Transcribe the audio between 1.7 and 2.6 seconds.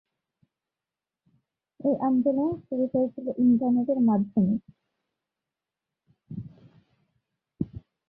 এই আন্দোলন